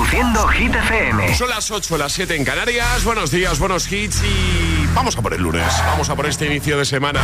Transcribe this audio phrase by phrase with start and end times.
[0.00, 1.36] Reproduciendo Hit FM.
[1.36, 3.04] Son las 8, las 7 en Canarias.
[3.04, 5.66] Buenos días, buenos hits y vamos a por el lunes.
[5.84, 7.20] Vamos a por este inicio de semana.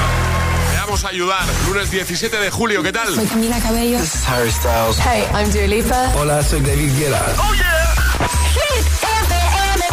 [0.72, 1.42] Le vamos a ayudar.
[1.66, 3.14] Lunes 17 de julio, ¿qué tal?
[3.14, 3.98] Soy Camila Cabello.
[3.98, 4.98] This is Harry Styles.
[4.98, 6.12] Hey, I'm Dua Lipa.
[6.16, 7.24] Hola, soy David Guetta.
[7.38, 7.94] ¡Oh, yeah!
[8.52, 8.86] Hit
[9.22, 9.84] FM.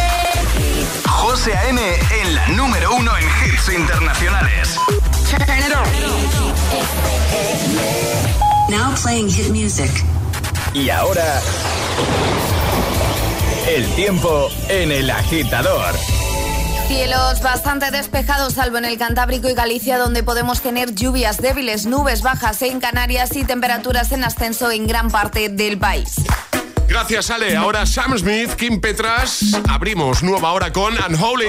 [1.08, 1.80] José A.M.
[2.20, 4.76] en la número uno en hits internacionales.
[5.30, 5.88] Turn it on.
[8.68, 9.90] Now playing hit music.
[10.74, 11.40] Y ahora...
[13.66, 15.94] El tiempo en el agitador.
[16.86, 22.20] Cielos bastante despejados, salvo en el Cantábrico y Galicia, donde podemos tener lluvias débiles, nubes
[22.20, 26.16] bajas en Canarias y temperaturas en ascenso en gran parte del país.
[26.86, 27.56] Gracias, Ale.
[27.56, 29.40] Ahora Sam Smith, Kim Petras.
[29.70, 31.48] Abrimos nueva hora con Unholy.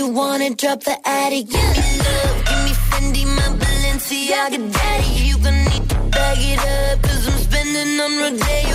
[0.00, 1.46] you wanna drop the attic.
[1.54, 5.10] Give me love, give me Fendi, my Balenciaga daddy.
[5.28, 8.69] You gonna need to bag it up, cause I'm spending on Rodeo.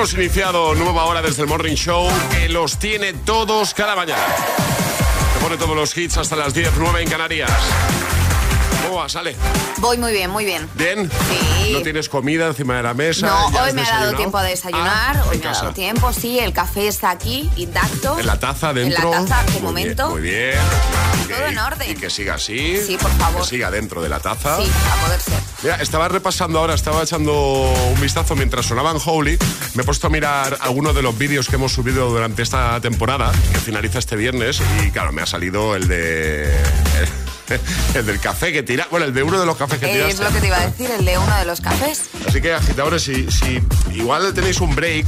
[0.00, 4.24] Hemos iniciado nueva hora desde el Morning Show que los tiene todos cada mañana.
[5.34, 7.50] Te pone todos los hits hasta las 10, 9 en Canarias.
[8.88, 9.06] ¿Cómo?
[9.10, 9.36] Sale.
[9.80, 10.68] Voy muy bien, muy bien.
[10.74, 11.10] ¿Bien?
[11.10, 11.72] Sí.
[11.72, 13.26] ¿No tienes comida encima de la mesa?
[13.26, 16.12] No, ¿Ya hoy me ha dado tiempo a desayunar, Ah, hoy me ha dado tiempo,
[16.12, 18.18] sí, el café está aquí, intacto.
[18.18, 19.10] En la taza dentro.
[19.14, 20.14] En la taza, de Muy momento.
[20.16, 21.36] bien, muy bien.
[21.36, 21.90] Todo en orden.
[21.90, 22.78] Y que siga así.
[22.84, 23.42] Sí, por favor.
[23.42, 24.56] Que siga dentro de la taza.
[24.58, 25.38] Sí, a poder ser.
[25.62, 27.32] Mira, estaba repasando ahora, estaba echando
[27.94, 29.38] un vistazo mientras sonaban Holy.
[29.74, 33.32] Me he puesto a mirar algunos de los vídeos que hemos subido durante esta temporada,
[33.52, 36.44] que finaliza este viernes, y claro, me ha salido el de.
[36.44, 37.08] El
[37.94, 38.86] del café que tira.
[38.90, 40.12] Bueno, el de uno de los cafés que Eh, tiraste.
[40.14, 42.02] es lo que te iba a decir, el de uno de los cafés.
[42.26, 43.60] Así que, agitadores, si, si
[43.94, 45.06] igual tenéis un break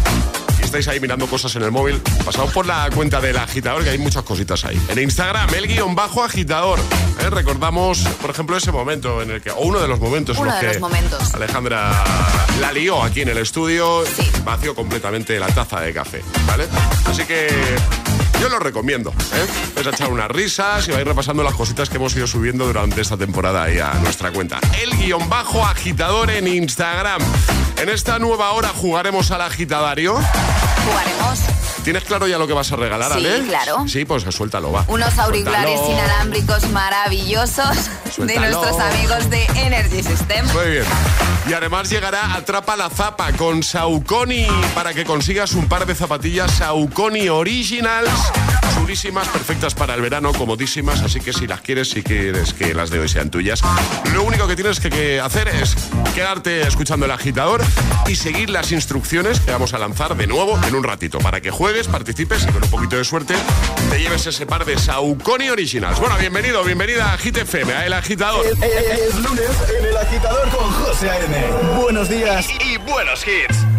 [0.61, 3.91] y estáis ahí mirando cosas en el móvil, pasaos por la cuenta del agitador, que
[3.91, 4.81] hay muchas cositas ahí.
[4.89, 6.79] En Instagram, el guion bajo agitador.
[7.21, 7.29] ¿eh?
[7.31, 10.53] Recordamos, por ejemplo, ese momento en el que, o uno de los momentos en Uno
[10.53, 11.35] los de que los momentos.
[11.35, 11.93] Alejandra
[12.61, 14.31] la lió aquí en el estudio, Sí.
[14.45, 16.67] vació completamente la taza de café, ¿vale?
[17.07, 17.49] Así que
[18.43, 19.47] yo lo recomiendo, ¿eh?
[19.77, 23.17] Vais echar unas risas y vais repasando las cositas que hemos ido subiendo durante esta
[23.17, 24.59] temporada ahí a nuestra cuenta.
[24.83, 27.23] El guion bajo agitador en Instagram.
[27.81, 30.15] En esta nueva hora jugaremos al agitadario.
[30.17, 33.89] Jugaremos ¿Tienes claro ya lo que vas a regalar, sí, Sí, claro.
[33.89, 34.85] Sí, pues suéltalo, va.
[34.89, 40.47] Unos auriculares inalámbricos maravillosos de nuestros amigos de Energy System.
[40.53, 40.85] Muy bien.
[41.49, 46.53] Y además llegará Atrapa la Zapa con Saucony para que consigas un par de zapatillas
[46.53, 48.11] Saucony Originals.
[48.79, 52.91] Durísimas, perfectas para el verano, comodísimas, así que si las quieres, si quieres que las
[52.91, 53.61] de hoy sean tuyas.
[54.13, 55.77] Lo único que tienes que, hacer es
[56.15, 57.63] quedarte escuchando el agitador
[58.07, 61.51] y seguir las instrucciones que vamos a lanzar de nuevo en un ratito para que
[61.51, 63.35] juegues participes con un poquito de suerte
[63.91, 65.99] te lleves ese par de Saucony Originals.
[65.99, 68.45] Bueno, bienvenido, bienvenida a Hit FM, a El Agitador.
[68.47, 71.81] Es, lunes en El Agitador con José A.M.
[71.81, 73.72] Buenos días y buenos hits.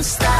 [0.00, 0.39] don't stop.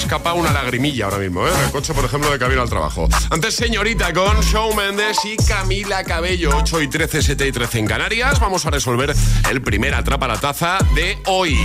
[0.00, 1.50] Escapado una lagrimilla ahora mismo, ¿eh?
[1.54, 3.08] En el coche, por ejemplo, de camino al trabajo.
[3.30, 7.86] Antes, señorita, con Shawn Mendes y Camila Cabello, 8 y 13, 7 y 13 en
[7.86, 8.40] Canarias.
[8.40, 9.14] Vamos a resolver
[9.50, 11.56] el primer Atrapa la Taza de hoy.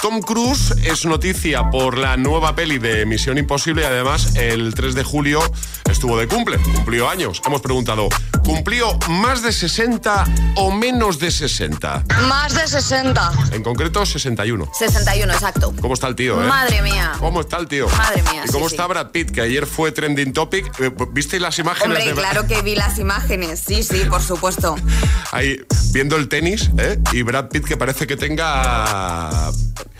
[0.00, 4.94] Tom Cruise es noticia por la nueva peli de Misión Imposible y además el 3
[4.94, 5.40] de julio
[5.90, 7.42] estuvo de cumple, cumplió años.
[7.46, 8.08] Hemos preguntado,
[8.44, 10.24] ¿cumplió más de 60
[10.56, 12.04] o menos de 60?
[12.28, 13.32] Más de 60.
[13.52, 14.70] En concreto, 61.
[14.72, 15.74] 61, exacto.
[15.80, 16.46] ¿Cómo está el tío, eh?
[16.46, 17.12] Madre mía.
[17.18, 17.88] ¿Cómo está el tío?
[17.88, 18.88] Madre mía, ¿Y cómo sí, está sí.
[18.90, 20.70] Brad Pitt, que ayer fue trending topic?
[20.80, 23.60] Eh, ¿Visteis las imágenes Hombre, de claro que vi las imágenes.
[23.66, 24.76] Sí, sí, por supuesto.
[25.32, 25.60] Ahí,
[25.92, 26.98] viendo el tenis, ¿eh?
[27.12, 29.50] Y Brad Pitt que parece que tenga...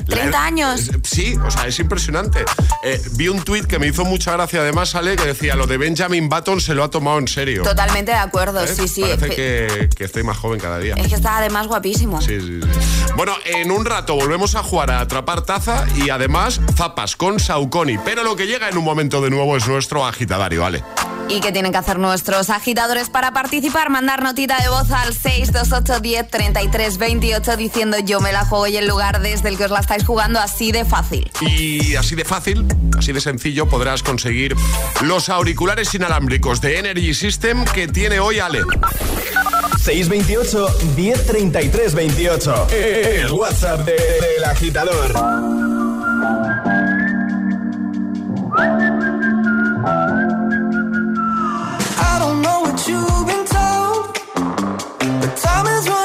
[0.06, 0.80] 30 años.
[0.80, 2.44] Es- Sí, o sea, es impresionante.
[2.82, 5.76] Eh, vi un tuit que me hizo mucha gracia, además, sale que decía, lo de
[5.78, 7.62] Benjamin Button se lo ha tomado en serio.
[7.62, 8.66] Totalmente de acuerdo, ¿Eh?
[8.68, 9.02] sí, sí.
[9.02, 10.94] Parece que, que estoy más joven cada día.
[10.96, 12.20] Es que está además guapísimo.
[12.20, 12.68] Sí, sí, sí.
[13.16, 17.98] Bueno, en un rato volvemos a jugar a atrapar taza y además zapas con Saucony.
[18.04, 20.82] Pero lo que llega en un momento de nuevo es nuestro agitadario, ¿vale?
[21.28, 23.90] ¿Y qué tienen que hacer nuestros agitadores para participar?
[23.90, 28.76] Mandar notita de voz al 628 10 33 28 diciendo yo me la juego y
[28.76, 31.30] el lugar desde el que os la estáis jugando así de fácil.
[31.40, 32.66] Y así de fácil,
[32.96, 34.54] así de sencillo, podrás conseguir
[35.02, 38.60] los auriculares inalámbricos de Energy System que tiene hoy Ale.
[39.82, 42.68] 628 1033 28.
[42.70, 45.14] El WhatsApp de- del agitador.
[52.88, 54.12] You've been told,
[55.20, 56.03] but time is running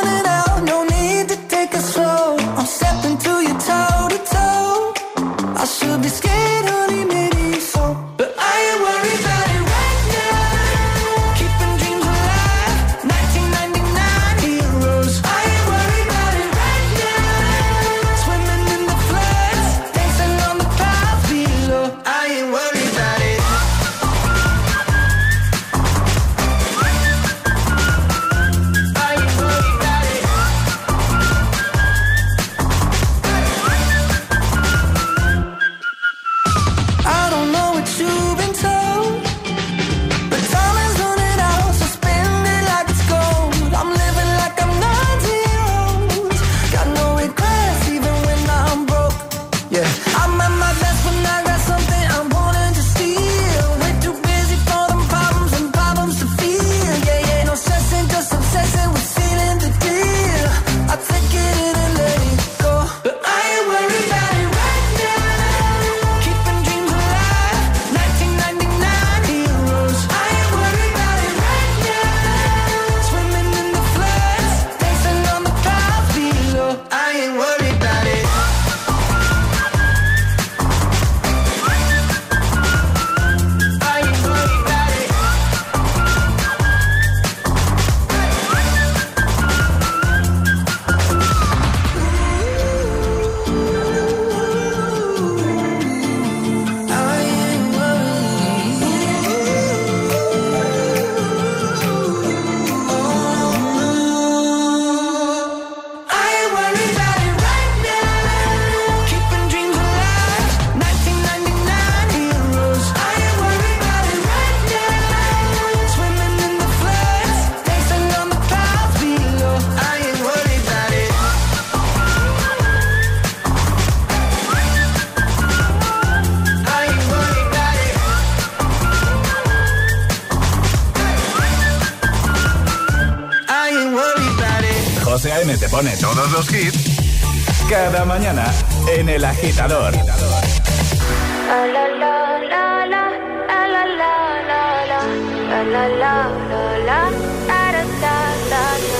[138.20, 138.52] mañana
[138.98, 139.94] en el agitador.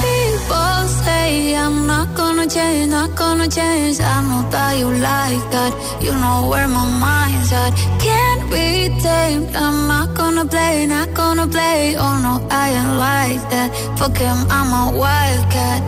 [0.02, 4.00] People say I'm not gonna change, not gonna change.
[4.00, 5.74] I know that you like that.
[6.02, 7.74] You know where my mind's at.
[8.00, 9.54] Can't be tamed.
[9.56, 11.96] I'm not gonna play, not gonna play.
[11.98, 13.70] Oh no, I ain't like that.
[13.98, 15.82] Fuck him, I'm a wildcat.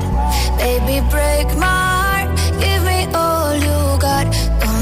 [0.58, 1.81] Baby, break my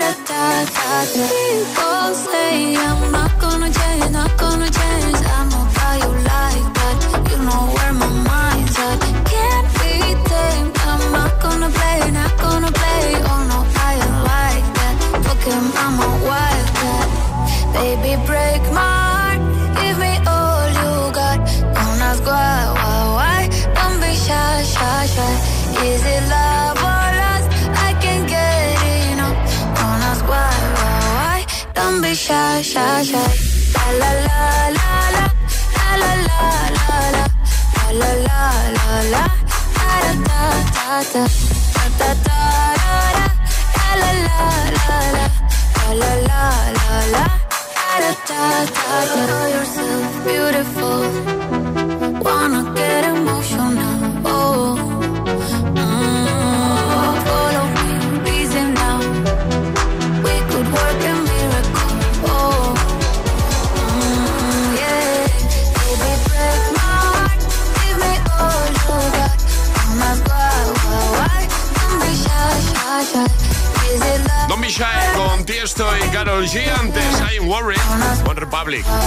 [0.00, 5.65] ta ta ta People say I'm not gonna change, not gonna change I'm
[32.26, 33.30] shy, shy, shy.
[33.74, 34.40] La la la
[34.76, 35.24] la la,
[36.00, 36.40] la la la
[36.76, 37.24] la la,
[38.00, 38.50] la la
[39.12, 39.24] la
[39.76, 41.22] da da da da,
[41.76, 42.40] da da da
[43.86, 44.40] la la la
[44.76, 45.26] la la,
[46.00, 46.42] la la
[46.78, 47.24] la la,
[47.76, 48.40] da da
[48.74, 49.22] da da.
[49.28, 51.02] Know yourself beautiful,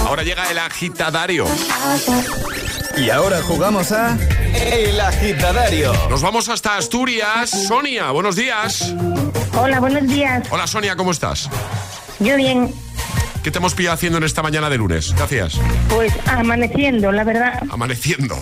[0.06, 1.44] Ahora llega el agitadario.
[2.96, 4.16] Y ahora jugamos a
[4.54, 5.92] El Agitadario.
[6.08, 7.50] Nos vamos hasta Asturias.
[7.66, 8.94] Sonia, buenos días.
[9.58, 10.46] Hola, buenos días.
[10.50, 11.50] Hola Sonia, ¿cómo estás?
[12.20, 12.72] Yo bien,
[13.42, 15.14] ¿Qué te hemos pillado haciendo en esta mañana de lunes?
[15.16, 15.58] ¿Qué hacías?
[15.88, 17.60] pues amaneciendo, la verdad.
[17.70, 18.38] Amaneciendo.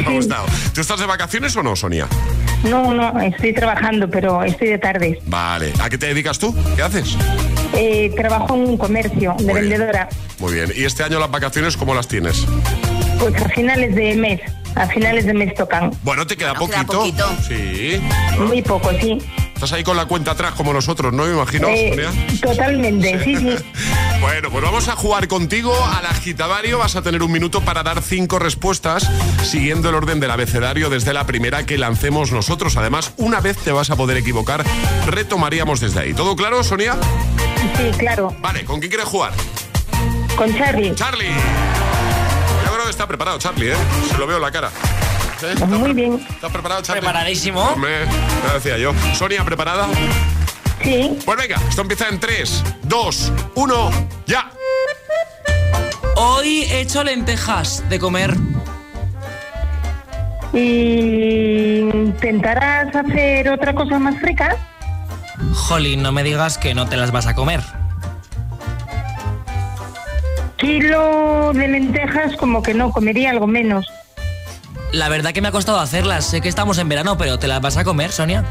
[0.00, 0.46] Me ha gustado.
[0.74, 2.08] ¿Tú estás de vacaciones o no, Sonia?
[2.64, 5.20] No, no, estoy trabajando, pero estoy de tarde.
[5.26, 5.72] Vale.
[5.80, 6.52] ¿A qué te dedicas tú?
[6.74, 7.16] ¿Qué haces?
[7.76, 9.68] Eh, trabajo en un comercio de Muy bien.
[9.70, 10.08] vendedora.
[10.38, 10.72] Muy bien.
[10.74, 12.44] ¿Y este año las vacaciones cómo las tienes?
[13.18, 14.40] Pues a finales de mes,
[14.74, 15.90] a finales de mes tocan.
[16.02, 17.26] Bueno, te queda Bueno, queda poquito.
[17.26, 17.42] poquito.
[17.48, 18.00] Sí.
[18.38, 19.18] Muy poco, sí.
[19.56, 21.24] Estás ahí con la cuenta atrás como nosotros, ¿no?
[21.24, 22.40] Me imagino, Eh, Sonia.
[22.40, 23.56] totalmente, sí, sí.
[24.20, 26.78] Bueno, pues vamos a jugar contigo al agitadario.
[26.78, 29.08] Vas a tener un minuto para dar cinco respuestas
[29.44, 32.76] siguiendo el orden del abecedario desde la primera que lancemos nosotros.
[32.76, 34.64] Además, una vez te vas a poder equivocar,
[35.06, 36.14] retomaríamos desde ahí.
[36.14, 36.96] ¿Todo claro, Sonia?
[37.76, 38.34] Sí, claro.
[38.40, 39.32] Vale, ¿con quién quieres jugar?
[40.36, 40.94] Con Charlie.
[40.94, 41.28] Charlie.
[42.64, 43.76] Yo creo que está preparado, Charlie, ¿eh?
[44.10, 44.70] Se lo veo en la cara.
[45.42, 45.52] ¿Eh?
[45.52, 46.26] ¿Está Muy pre- bien.
[46.30, 47.00] ¿Estás preparado, Charlie?
[47.02, 47.60] Preparadísimo.
[47.62, 48.06] Hombre,
[48.54, 48.92] decía yo.
[49.14, 49.86] Sonia, ¿preparada?
[50.82, 51.18] Sí.
[51.24, 53.90] Pues venga, esto empieza en 3, 2, 1,
[54.26, 54.50] ya.
[56.16, 58.34] Hoy he hecho lentejas de comer.
[60.52, 64.56] ¿Y intentarás hacer otra cosa más rica?
[65.52, 67.60] Jolín, no me digas que no te las vas a comer.
[70.56, 73.86] Kilo de lentejas como que no, comería algo menos.
[74.92, 76.24] La verdad que me ha costado hacerlas.
[76.26, 78.44] Sé que estamos en verano, pero ¿te las vas a comer, Sonia?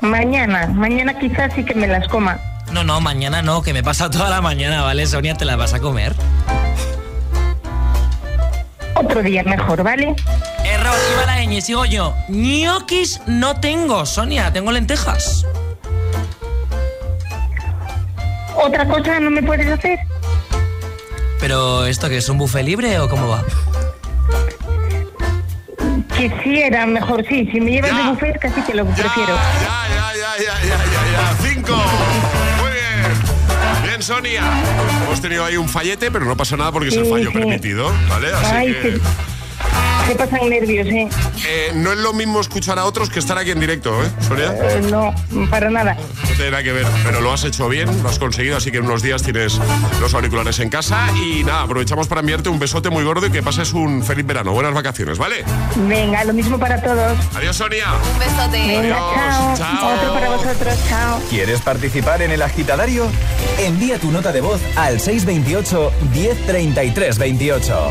[0.00, 2.38] Mañana, mañana quizás sí que me las coma.
[2.72, 5.34] No, no, mañana no, que me pasa toda la mañana, ¿vale, Sonia?
[5.34, 6.14] ¿Te las vas a comer?
[8.94, 10.14] Otro día mejor, ¿vale?
[10.64, 12.14] Error, iba la ñ, sigo yo.
[12.28, 15.46] Ñoquis no tengo, Sonia, tengo lentejas.
[18.54, 19.98] ¿Otra cosa no me puedes hacer?
[21.40, 23.44] ¿Pero esto que es un buffet libre o cómo va?
[26.16, 27.48] Quisiera, mejor sí.
[27.52, 27.96] Si me llevas Ya.
[27.98, 29.34] de buffet, casi que lo Ya, prefiero.
[29.34, 31.36] ya, ya, ya, ya, ya, ya, ya.
[31.42, 31.76] Cinco.
[32.60, 33.82] Muy bien.
[33.84, 34.42] Bien, Sonia.
[35.04, 37.38] Hemos tenido ahí un fallete, pero no pasa nada porque es el fallo sí.
[37.38, 38.28] permitido, ¿vale?
[38.32, 39.00] Así Ay, que
[40.06, 41.08] se pasan nervios, ¿eh?
[41.46, 44.52] eh, no es lo mismo escuchar a otros que estar aquí en directo, ¿eh, Sonia?
[44.54, 45.14] Eh, No,
[45.50, 45.94] para nada.
[45.94, 48.78] No tiene nada que ver, pero lo has hecho bien, lo has conseguido, así que
[48.78, 49.58] en unos días tienes
[50.00, 53.42] los auriculares en casa y nada, aprovechamos para enviarte un besote muy gordo y que
[53.42, 54.52] pases un feliz verano.
[54.52, 55.44] Buenas vacaciones, ¿vale?
[55.88, 57.18] Venga, lo mismo para todos.
[57.34, 57.86] Adiós, Sonia.
[58.12, 58.80] Un besote.
[58.80, 59.78] Venga, Adiós, chao.
[59.80, 59.96] chao.
[59.96, 61.20] Otro para vosotros, chao.
[61.30, 63.06] ¿Quieres participar en El Agitadario?
[63.58, 67.90] Envía tu nota de voz al 628 1033 28.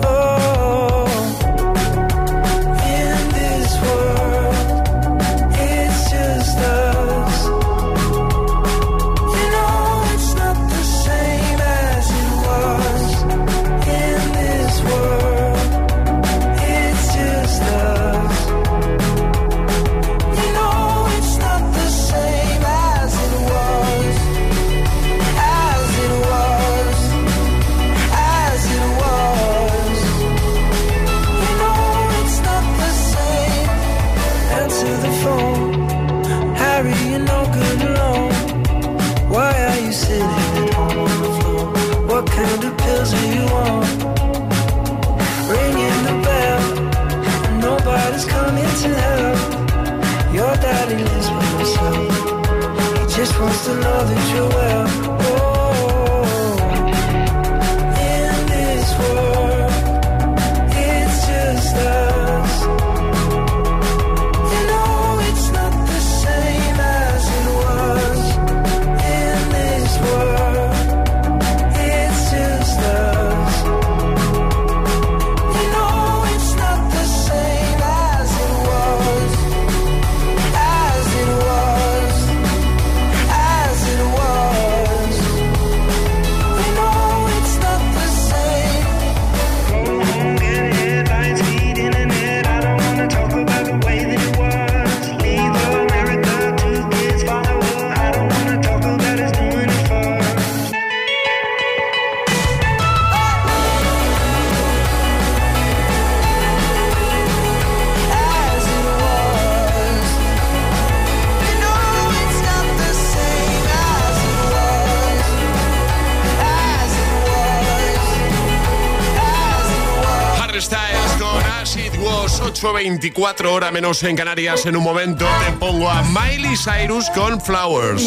[122.61, 124.67] 8.24 hora menos en Canarias.
[124.67, 128.03] En un momento te pongo a Miley Cyrus con Flowers.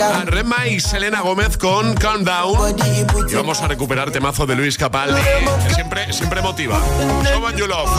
[0.00, 2.24] A Rema y Selena Gómez con Calm.
[3.28, 5.20] Y vamos a recuperar temazo de Luis Capaldi,
[6.10, 6.80] siempre, motiva.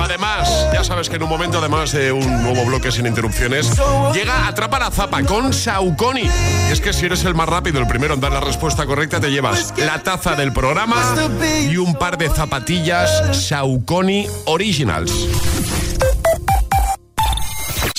[0.02, 3.72] Además, ya sabes que en un momento, además de un nuevo bloque sin interrupciones,
[4.14, 6.30] llega Atrapa la Zapa con Saucony.
[6.70, 9.20] Y es que si eres el más rápido, el primero en dar la respuesta correcta,
[9.20, 10.98] te llevas la taza del programa
[11.70, 15.12] y un par de zapatillas Saucony Originals.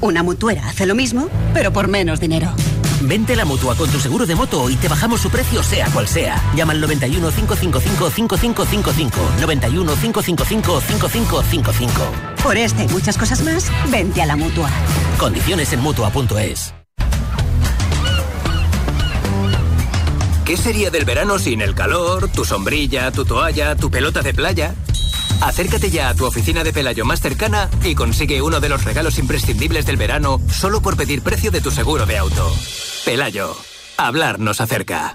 [0.00, 2.52] Una mutuera hace lo mismo, pero por menos dinero.
[3.00, 5.86] Vente a la mutua con tu seguro de moto y te bajamos su precio, sea
[5.90, 6.40] cual sea.
[6.54, 9.18] Llama al 91 555 5555.
[9.40, 11.92] 91 555 5555.
[12.42, 14.70] Por este y muchas cosas más, vente a la mutua.
[15.18, 16.74] Condiciones en mutua.es.
[20.44, 24.74] ¿Qué sería del verano sin el calor, tu sombrilla, tu toalla, tu pelota de playa?
[25.40, 29.18] Acércate ya a tu oficina de Pelayo más cercana y consigue uno de los regalos
[29.18, 32.52] imprescindibles del verano solo por pedir precio de tu seguro de auto.
[33.04, 33.56] Pelayo,
[33.96, 35.14] hablar nos acerca.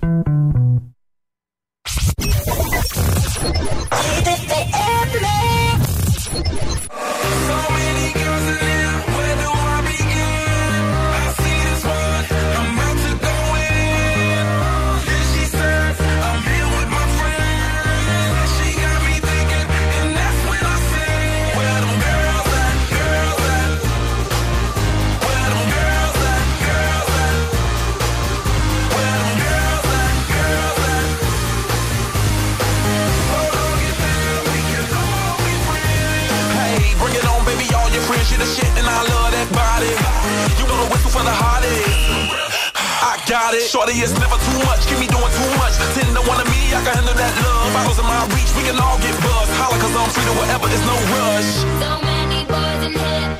[43.53, 43.69] Got it.
[43.69, 44.81] Shorty, it's never too much.
[44.89, 45.77] Keep me doing too much.
[45.93, 47.69] Ten to one of me, I can handle that love.
[47.69, 49.53] Bottles in my reach, we can all get buzzed.
[49.61, 51.61] Holla, cause I'm free to whatever, it's no rush.
[51.77, 53.37] So many boys in here,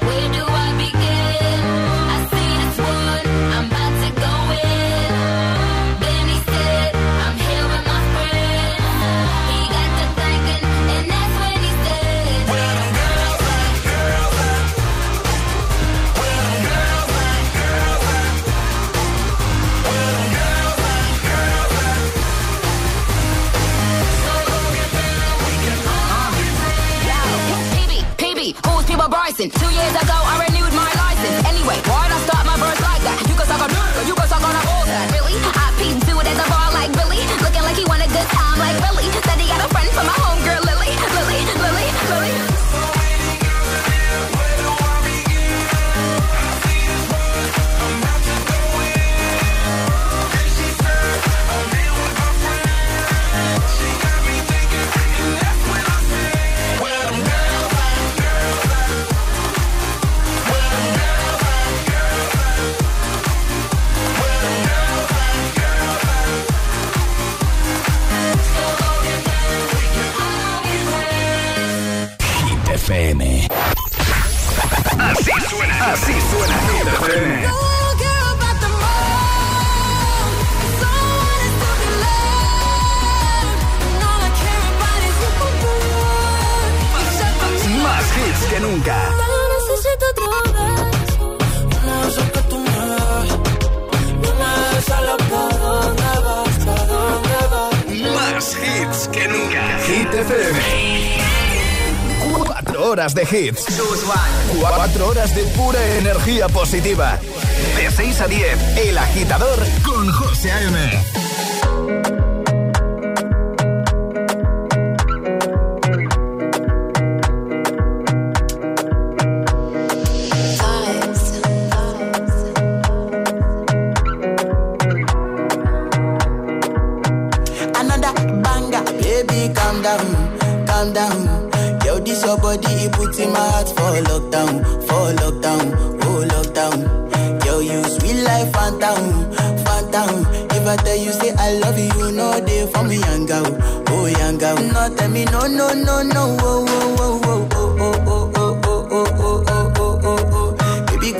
[29.51, 31.43] Two years ago, I renewed my license.
[31.43, 33.27] Anyway, why'd I start my verse like that?
[33.27, 34.22] You can suck on dirt, you can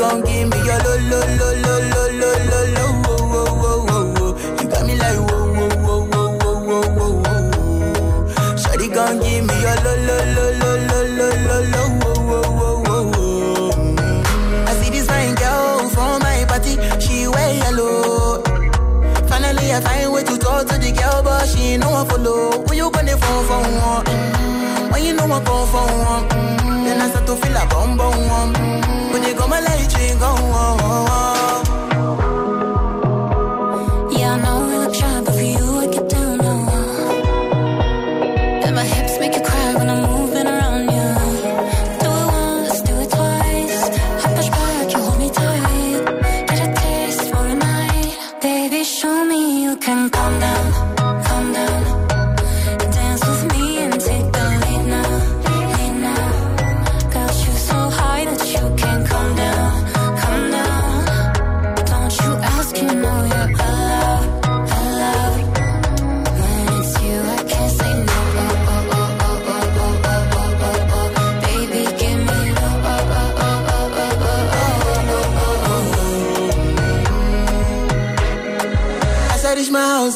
[0.04, 1.73] gon' give me your lo lo lo lo.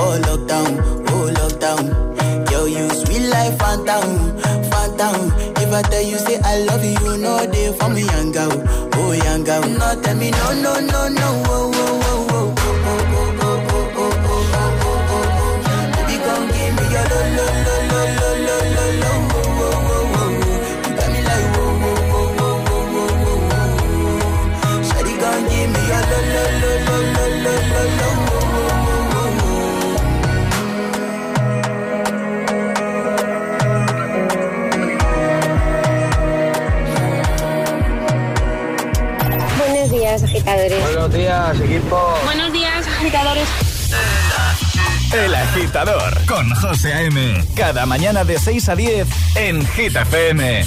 [0.00, 0.70] oh lockdown,
[1.10, 1.84] oh lockdown.
[2.50, 4.38] Yo, you sweet life, phantom,
[4.70, 5.32] phantom.
[5.62, 8.52] If I tell you, say I love you, no day for me, young girl,
[8.94, 9.62] oh young girl.
[9.62, 11.77] No, tell me, no, no, no, no, oh, oh.
[40.48, 40.82] agitadores.
[40.82, 42.18] Buenos días, equipo.
[42.24, 43.48] Buenos días, agitadores.
[45.12, 47.44] El agitador con José A.M.
[47.54, 50.64] Cada mañana de 6 a 10 en Gita FM.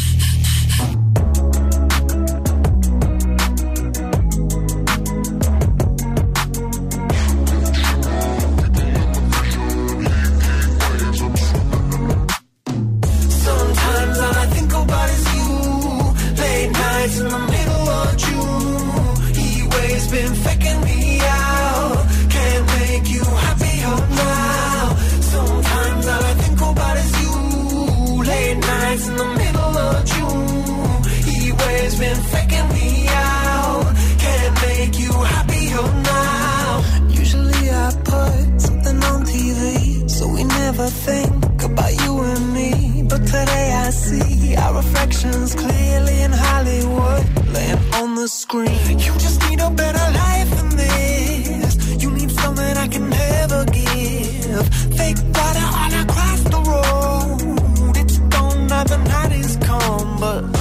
[60.21, 60.60] but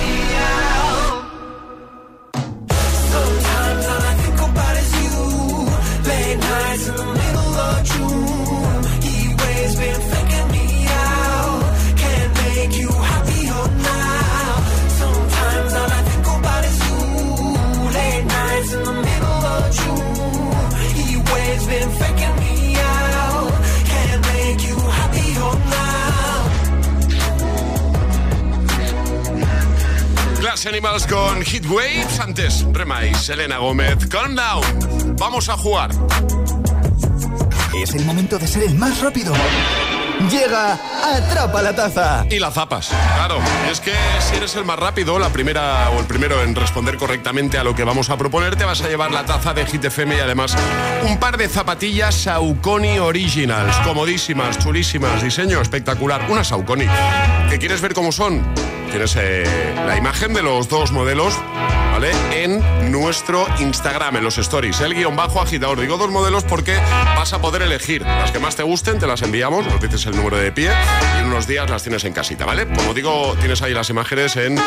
[30.61, 32.19] Glass Animals con Hit Waves.
[32.19, 34.05] Antes, Rema y Selena Gómez.
[34.07, 35.15] Calm down.
[35.17, 35.89] Vamos a jugar.
[37.75, 39.33] Es el momento de ser el más rápido.
[40.29, 42.25] Llega Atrapa la Taza.
[42.29, 42.89] Y la zapas.
[42.89, 43.39] Claro,
[43.71, 47.57] es que si eres el más rápido, la primera o el primero en responder correctamente
[47.57, 50.17] a lo que vamos a proponer, te vas a llevar la taza de Hit FM
[50.17, 50.55] y además
[51.07, 53.75] un par de zapatillas Saucony Originals.
[53.77, 56.29] Comodísimas, chulísimas, diseño espectacular.
[56.29, 56.85] Una Saucony.
[57.49, 58.70] ¿Que quieres ver cómo son?
[58.91, 59.45] Tienes eh,
[59.87, 61.33] la imagen de los dos modelos,
[61.93, 62.11] ¿vale?
[62.33, 65.79] En nuestro Instagram, en los stories, el guion bajo agitador.
[65.79, 66.75] Digo dos modelos porque
[67.15, 70.17] vas a poder elegir las que más te gusten, te las enviamos, nos dices el
[70.17, 70.71] número de pie
[71.15, 72.67] y en unos días las tienes en casita, ¿vale?
[72.67, 74.59] Como digo, tienes ahí las imágenes en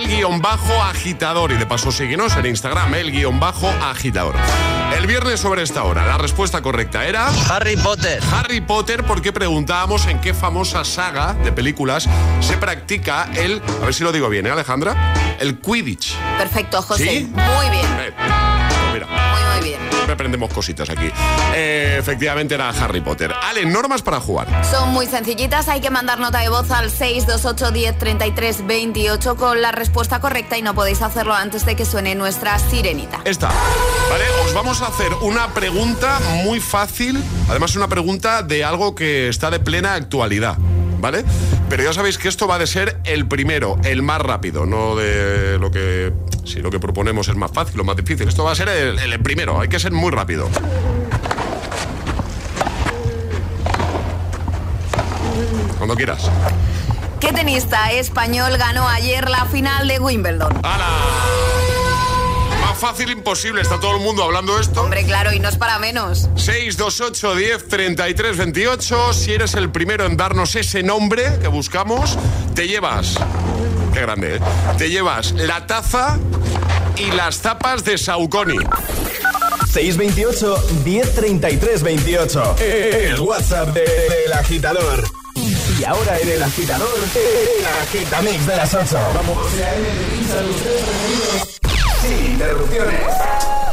[0.00, 4.34] el guion bajo agitador y de paso síguenos en Instagram, el guion bajo agitador.
[4.96, 7.28] El viernes sobre esta hora, la respuesta correcta era...
[7.50, 8.22] Harry Potter.
[8.32, 12.08] Harry Potter porque preguntábamos en qué famosa saga de películas
[12.40, 13.60] se practica el...
[13.82, 15.14] A ver si lo digo bien, ¿eh, Alejandra?
[15.38, 16.16] El Quidditch.
[16.38, 17.04] Perfecto, José.
[17.04, 17.32] ¿Sí?
[17.34, 17.86] Muy bien.
[18.00, 18.49] Eh,
[20.10, 21.10] siempre aprendemos cositas aquí.
[21.54, 23.32] Eh, efectivamente era Harry Potter.
[23.42, 24.48] Ale, normas para jugar.
[24.68, 29.62] Son muy sencillitas, hay que mandar nota de voz al 628 10 33 28 con
[29.62, 33.20] la respuesta correcta y no podéis hacerlo antes de que suene nuestra sirenita.
[33.24, 33.48] Esta,
[34.10, 34.24] ¿vale?
[34.44, 39.50] Os vamos a hacer una pregunta muy fácil, además una pregunta de algo que está
[39.50, 40.58] de plena actualidad,
[41.00, 41.24] ¿vale?
[41.68, 45.58] Pero ya sabéis que esto va de ser el primero, el más rápido, no de
[45.58, 46.12] lo que...
[46.44, 48.98] Si lo que proponemos es más fácil o más difícil, esto va a ser el,
[48.98, 50.48] el primero, hay que ser muy rápido.
[55.76, 56.30] Cuando quieras.
[57.20, 60.60] ¿Qué tenista español ganó ayer la final de Wimbledon?
[60.62, 60.80] Más
[62.90, 64.82] fácil imposible, está todo el mundo hablando de esto.
[64.82, 66.28] Hombre, claro, y no es para menos.
[66.36, 69.12] 628 10 33 28.
[69.12, 72.18] Si eres el primero en darnos ese nombre que buscamos,
[72.54, 73.14] te llevas.
[73.94, 74.40] Qué grande, ¿eh?
[74.76, 76.18] Te llevas la taza
[76.96, 78.58] y las zapas de Saucony.
[79.72, 82.56] 628 1033 28.
[82.58, 85.04] El WhatsApp de- del agitador.
[85.78, 88.98] Y ahora en el agitador, el agitamix de las 8.
[89.14, 89.38] Vamos.
[92.40, 93.69] Interrupciones.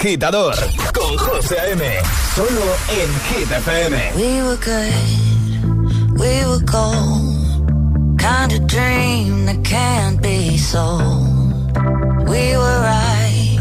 [0.00, 0.54] Agitador
[0.94, 1.84] con José A.M.
[2.34, 4.12] Solo en Hit FM.
[4.16, 8.18] We were good, we were gold.
[8.18, 11.76] Kind of dream that can't be sold.
[12.26, 13.58] We were right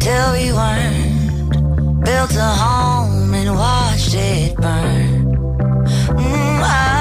[0.00, 2.04] till we weren't.
[2.04, 5.36] Built a home and watched it burn.
[6.18, 6.99] Mm, I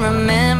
[0.00, 0.59] but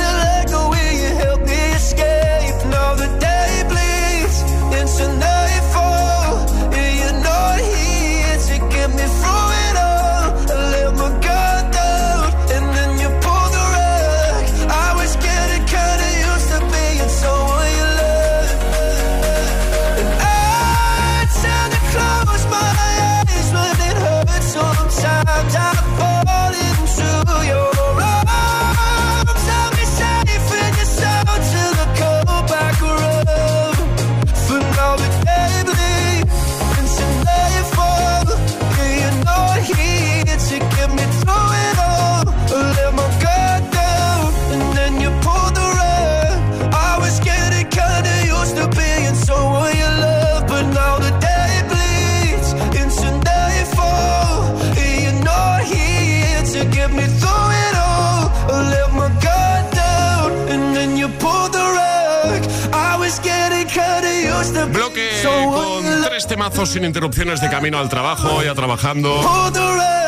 [66.41, 69.21] temazos sin interrupciones de camino al trabajo, ya trabajando.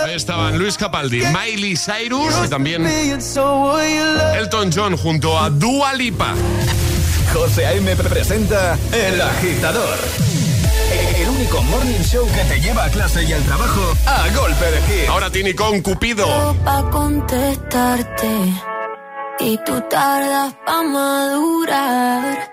[0.04, 6.34] Ahí estaban Luis Capaldi, Miley Cyrus y también Elton John junto a Dua Lipa.
[7.32, 7.96] José A.M.
[7.98, 9.96] presenta El Agitador.
[11.20, 14.82] El único morning show que te lleva a clase y al trabajo a golpe de
[14.82, 15.10] hit.
[15.10, 16.56] Ahora Tini con Cupido.
[16.66, 18.28] Pa' contestarte
[19.40, 22.53] y tú tardas pa' madurar.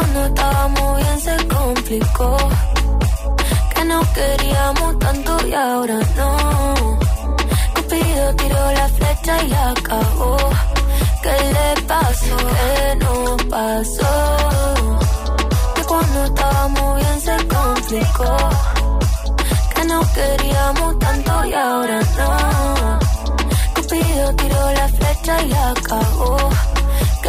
[0.00, 2.36] Cuando estábamos bien se complicó.
[3.74, 6.98] Que nos queríamos tanto y ahora no.
[7.74, 10.38] Cupido tiró la flecha y acabó.
[11.22, 12.36] ¿Qué le pasó?
[12.56, 14.12] ¿Qué nos pasó?
[15.74, 18.36] Que cuando estábamos bien se complicó.
[19.74, 22.98] Que nos queríamos tanto y ahora no.
[23.74, 26.38] Cupido tiró la flecha y acabó.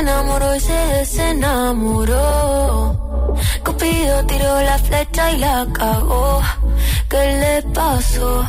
[0.00, 2.16] Enamoró y se desenamoró.
[3.64, 6.40] Cupido tiró la flecha y la cagó.
[7.08, 8.46] ¿Qué le pasó?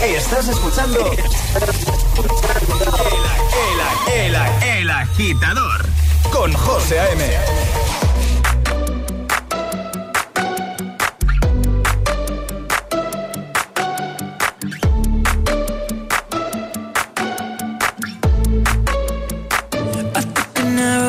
[0.00, 1.00] Estás escuchando
[3.58, 4.34] el, el,
[4.78, 5.84] el agitador
[6.30, 7.24] con José A.M.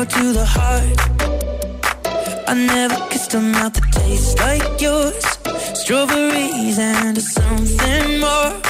[0.00, 5.22] To the heart, I never kissed a mouth that tastes like yours.
[5.78, 8.69] Strawberries and something more.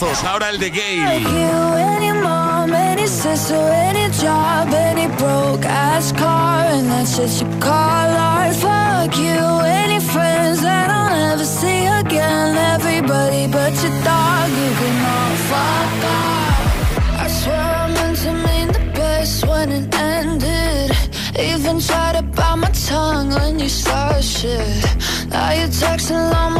[0.00, 1.56] Fuck you
[1.94, 8.08] any more any sister any job, any broke ass car, and that's says you car
[8.08, 8.56] life.
[8.62, 9.38] Fuck you
[9.82, 12.56] any friends that I'll never see again.
[12.56, 18.84] Everybody but your dog, you can all fuck by I swear I'm gonna mean the
[18.94, 20.96] best when it ended.
[21.38, 24.82] Even try to bow my tongue when you start shit.
[25.28, 26.59] Now you talk to my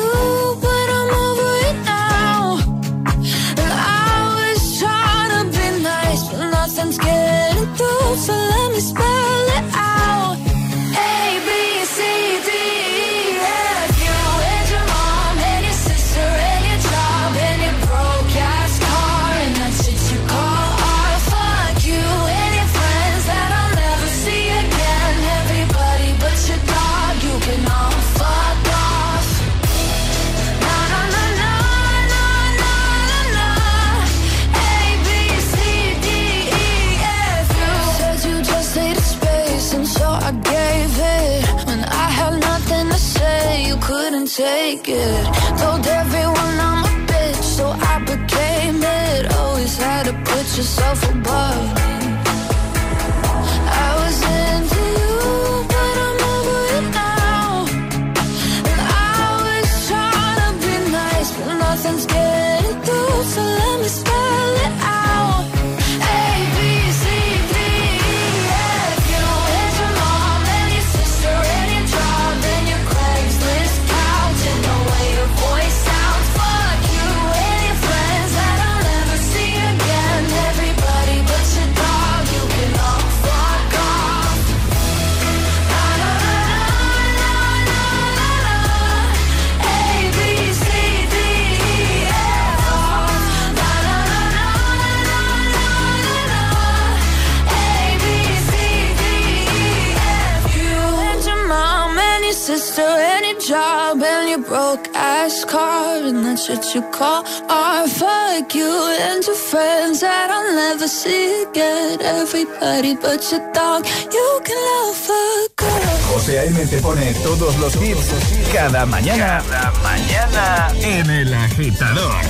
[106.11, 107.89] And that's what you call art.
[107.89, 108.71] Fuck you
[109.07, 112.01] and your friends that I'll never see again.
[112.01, 115.23] Everybody but your dog, you can love a
[115.55, 115.97] girl.
[116.11, 116.67] José A.M.
[116.67, 118.07] te pone todos los hits
[118.53, 119.41] cada mañana.
[119.49, 122.25] Cada mañana en El Agitador.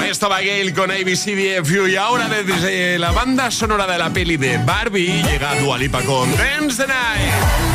[0.00, 4.58] Ahí estaba Gail con ABCDFU y ahora desde la banda sonora de la peli de
[4.58, 7.74] Barbie llega Dualipa con Dance the Night.